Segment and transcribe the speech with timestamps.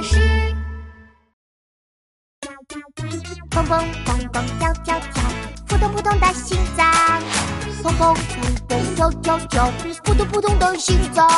[0.00, 0.16] 是。
[3.50, 5.22] 蹦蹦蹦蹦跳跳跳，
[5.68, 6.90] 扑通扑通的心脏，
[7.82, 9.70] 蹦蹦蹦蹦跳跳跳，
[10.04, 11.28] 扑通扑通的心脏。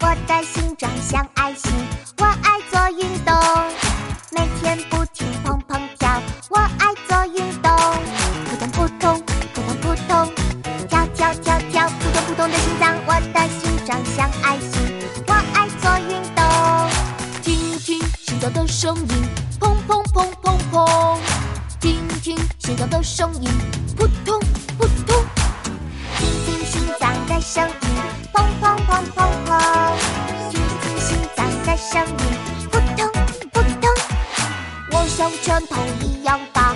[0.00, 1.70] 我的心脏像爱心，
[18.80, 19.28] 声音，
[19.58, 21.18] 砰砰砰砰砰，
[21.80, 23.50] 听听心脏的声音，
[23.96, 24.38] 扑通
[24.78, 25.24] 扑通，
[26.16, 27.74] 听听心脏的声音，
[28.32, 29.18] 砰砰砰砰
[29.48, 29.50] 砰，
[30.52, 32.22] 听听心脏的声音，
[32.70, 33.10] 扑通
[33.52, 33.90] 扑通。
[34.92, 36.67] 我像拳头一样大，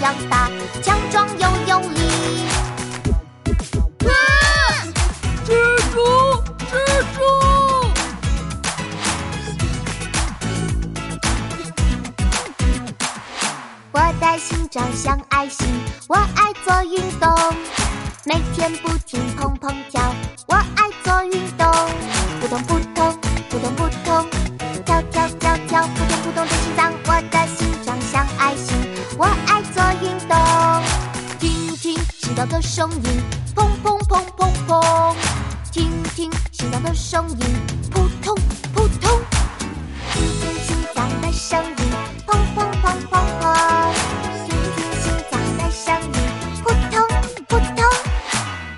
[0.00, 0.50] 样大，
[0.82, 2.00] 强壮又有力。
[5.44, 5.48] 蜘
[5.92, 5.94] 蛛
[6.58, 6.72] 蜘
[7.14, 7.18] 蛛，
[13.92, 15.66] 我的心脏像爱心，
[16.08, 17.32] 我爱做运动，
[18.24, 20.14] 每天不停砰砰跳，
[20.46, 21.70] 我爱做运动，
[22.40, 24.28] 扑通扑通扑通扑通，
[24.84, 28.76] 跳跳跳跳，扑通扑通的心脏，我的心脏像爱心，
[32.48, 33.22] 的声音，
[33.54, 35.14] 砰砰砰砰砰，
[35.72, 37.38] 听听心脏的声音，
[37.90, 38.34] 扑通
[38.72, 39.20] 扑通。
[40.12, 41.92] 听听心脏的声音，
[42.26, 43.44] 砰砰砰砰砰，
[44.46, 46.18] 听听心脏的声音，
[46.62, 47.06] 扑通
[47.48, 47.84] 扑通。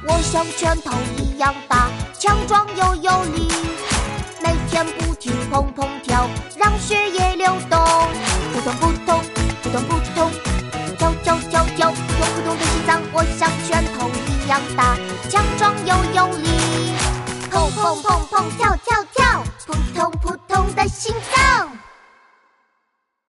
[0.06, 3.48] 我像拳头一样大，强壮又有力，
[4.42, 7.78] 每天不停砰砰跳，让血液流动，
[8.52, 9.20] 扑通扑通
[9.62, 9.97] 扑通扑
[13.66, 14.96] 拳头一样大，
[15.28, 16.48] 强壮又有力，
[17.50, 19.04] 砰砰砰砰跳跳